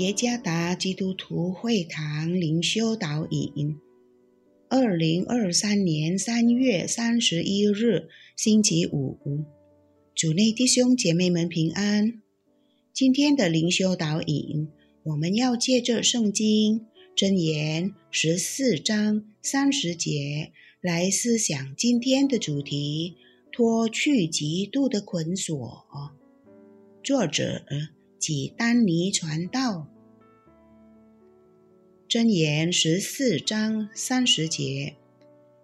[0.00, 3.76] 耶加达基督徒会堂灵修导引，
[4.70, 9.18] 二零二三年三月三十一日，星期五，
[10.14, 12.22] 主内弟兄姐妹们平安。
[12.94, 14.68] 今天的灵修导引，
[15.02, 23.18] 我们要借着圣经箴言十四章三十节来思想今天的主题：
[23.52, 25.84] 脱去极度的捆锁。
[27.02, 27.60] 作者。
[28.20, 29.86] 即丹尼传道，
[32.06, 34.94] 箴言十四章三十节：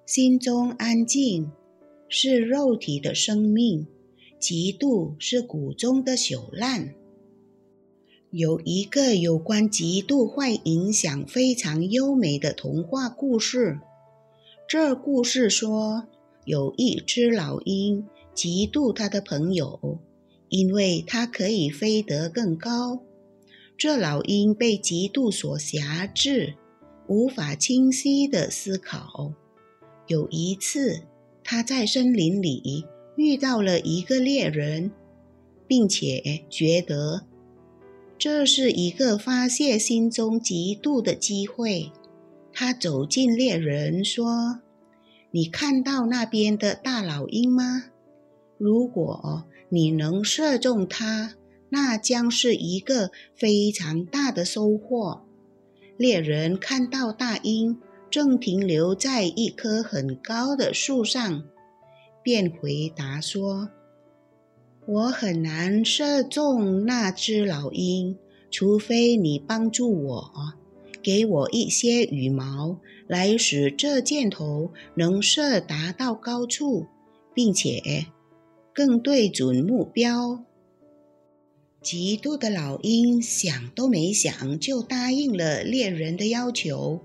[0.06, 1.52] 心中安静
[2.08, 3.86] 是肉体的生命，
[4.40, 6.94] 嫉妒是骨中的朽烂。
[8.30, 13.78] 有一个有关嫉妒坏影响非常优美的童话故事。
[14.66, 16.06] 这故事说，
[16.46, 19.98] 有一只老鹰嫉妒它的朋友。
[20.48, 23.02] 因为它可以飞得更高，
[23.76, 26.54] 这老鹰被嫉妒所辖制，
[27.08, 29.32] 无法清晰地思考。
[30.06, 31.02] 有一次，
[31.42, 32.84] 他在森林里
[33.16, 34.92] 遇到了一个猎人，
[35.66, 37.26] 并且觉得
[38.16, 41.90] 这是一个发泄心中嫉妒的机会。
[42.52, 44.60] 他走近猎人，说
[45.30, 47.90] ：“你看到那边的大老鹰吗？
[48.58, 51.34] 如果……”你能射中它，
[51.70, 55.24] 那将是一个非常大的收获。
[55.96, 61.42] 猎人看到大鹰正停留在一棵很高的树上，
[62.22, 63.70] 便回答说
[64.86, 68.16] ：“我很难射中那只老鹰，
[68.52, 70.32] 除非你帮助我，
[71.02, 76.86] 给我一些羽毛，来使这箭头能射达到高处，
[77.34, 78.06] 并且。”
[78.76, 80.44] 更对准目标。
[81.82, 87.00] 嫉妒的老鹰想都没想就答应了猎人的要求，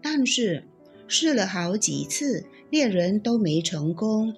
[0.00, 0.64] 但是
[1.06, 4.32] 试了好几次，猎人都没成功。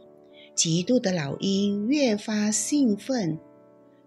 [0.57, 3.39] 嫉妒的老鹰越发兴奋，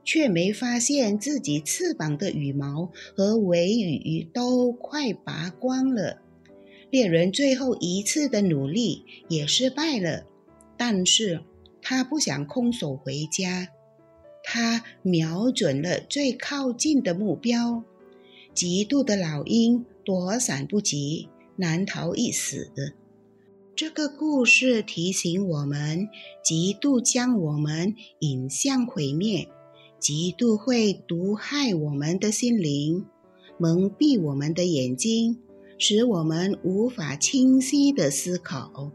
[0.04, 6.18] 却没发现自己翅膀的羽毛和尾羽都快拔光了。
[6.90, 10.26] 猎人最后一次的努力也失败了，
[10.76, 11.40] 但是。
[11.84, 13.68] 他不想空手回家，
[14.42, 17.84] 他瞄准了最靠近的目标。
[18.56, 21.28] 嫉妒的老鹰躲闪不及，
[21.58, 22.72] 难逃一死。
[23.76, 26.08] 这个故事提醒我们：
[26.46, 29.50] 嫉妒将我们引向毁灭，
[30.00, 33.06] 嫉妒会毒害我们的心灵，
[33.58, 35.40] 蒙蔽我们的眼睛，
[35.78, 38.92] 使我们无法清晰的思考，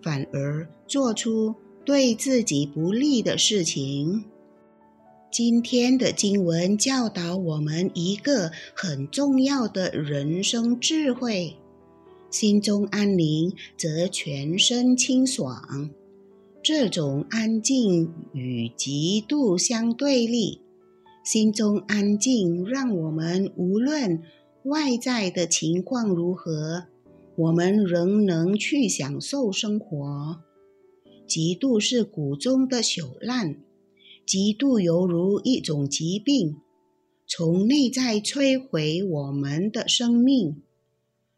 [0.00, 1.56] 反而做出。
[1.84, 4.24] 对自己不利的事情。
[5.30, 11.56] 今天的经文教导我们一个很重要的人生智慧：
[12.30, 15.90] 心中安宁，则全身清爽。
[16.62, 20.60] 这种安静与极度相对立。
[21.24, 24.22] 心中安静，让我们无论
[24.64, 26.86] 外在的情况如何，
[27.36, 30.40] 我们仍能去享受生活。
[31.30, 33.54] 嫉妒是骨中的朽烂，
[34.26, 36.56] 嫉妒犹如一种疾病，
[37.24, 40.60] 从内在摧毁我们的生命，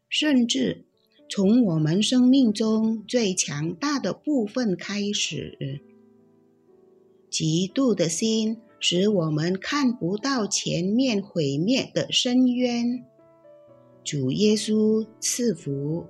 [0.09, 0.85] 甚至
[1.29, 5.79] 从我们生命中最强大的部分开始。
[7.29, 13.05] 嫉妒的心使我们看不到前面毁灭的深渊。
[14.03, 16.07] 主耶稣赐福。